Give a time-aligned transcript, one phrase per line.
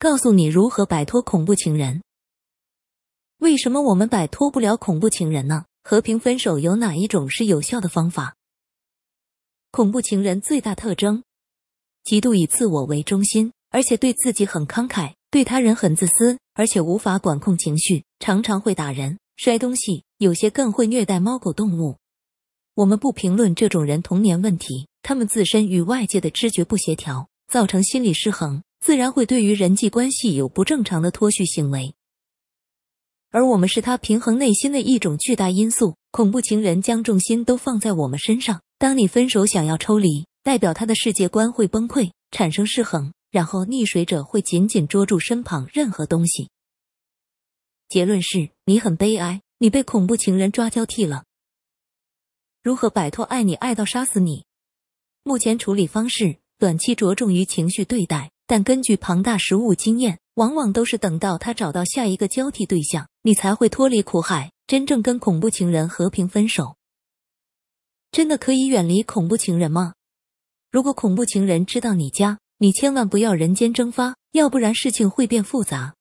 [0.00, 2.02] 告诉你如何摆脱恐怖情人。
[3.36, 5.66] 为什么我们摆脱不了恐怖情人呢？
[5.84, 8.34] 和平分手有哪一种是有效的方法？
[9.70, 11.22] 恐怖情人最大特征：
[12.02, 21.98] 极度以自我为中心，而且对自己很慷慨，对他人很自私，而且无法管控情绪，常常会打人、摔东西，有些更会虐待猫狗动物。
[22.74, 31.94] 我们不评论这种人童年问题，他们自身与外界的知觉不协调，造成心理失衡，自然会对于人际关系有不正常的脱序行为。
[33.30, 35.96] 而我们是他平衡内心的一种巨大因素。
[36.10, 38.62] 恐怖情人将重心都放在我们身上。
[38.78, 46.50] 当你分手想要抽离，代表他的世界观会崩溃，产生失衡，然后溺水者会紧紧捉住身旁任何东西。
[47.88, 51.22] 结论是你很悲哀，你被恐怖情人抓交替了。
[52.60, 54.46] 如何摆脱爱你爱到杀死你？
[55.22, 60.18] 目前处理方式短期着重于情绪对待，但根据庞大实务经验。
[60.34, 66.76] 往往都是等到他找到下一个交替对象，你才会脱离苦海，真正跟恐怖情人和平分手。
[68.10, 69.94] 真的可以远离恐怖情人吗？
[70.70, 75.94] 如果恐怖情人知道你家，你千万不要人间蒸发，要不然事情会变复杂。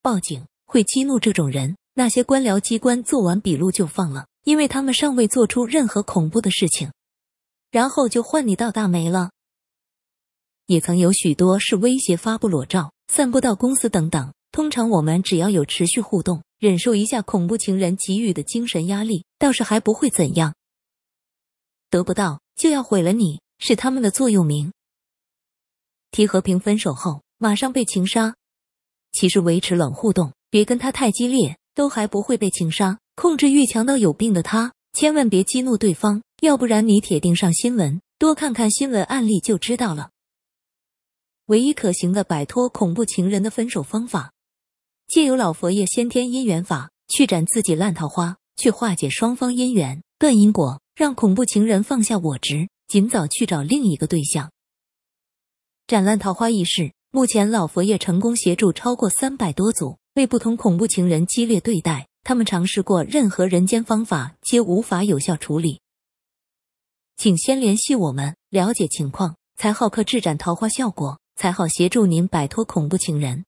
[0.00, 6.90] 报警会激怒这种人，那些官僚机关做完笔录就放了，因为他们尚未做出任何恐怖的事情，
[7.70, 9.30] 然后就换你倒大霉了。
[10.72, 12.94] 也曾有许多是威胁发布裸照。
[13.08, 20.54] 散布到公司等等，通常我们只要有持续互动，忍受一下恐怖情人给予的精神压力，倒是还不会怎样。
[21.90, 24.72] 得不到就要毁了你，是他们的座右铭。
[26.10, 28.34] 提和平分手后马上被情杀，
[29.12, 32.98] 其实维持冷互动，别跟他太激烈，都还不会被情杀。
[33.14, 38.00] 控制欲强到有病的他，千万别激怒对方，要不然你铁定上新闻。
[38.18, 40.11] 多看看新闻案例就知道了。
[41.46, 44.32] 唯一可行的摆脱恐怖情人的分手方法，
[45.08, 54.52] 借由老佛爷先天姻缘法去斩自己烂桃花，去化解双方姻缘断因果，让恐怖情人放下我执，尽早去找另一个对象。
[55.86, 65.80] 斩烂桃花一事，目前老佛爷成功协助超过三百多组被不同恐怖情人激烈对待，他们尝试过任何人间方法，皆无法有效处理。
[67.16, 71.18] 请先联系我们了解情况，才好克制斩桃花效果。
[71.34, 73.40] 才好协助您摆脱恐怖情人。